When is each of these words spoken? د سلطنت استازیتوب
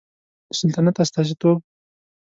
د 0.47 0.51
سلطنت 0.59 0.95
استازیتوب 1.03 1.57